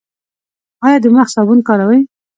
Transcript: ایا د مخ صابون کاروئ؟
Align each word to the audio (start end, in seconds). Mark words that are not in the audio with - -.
ایا 0.85 0.97
د 1.03 1.05
مخ 1.15 1.27
صابون 1.35 1.59
کاروئ؟ 1.67 1.99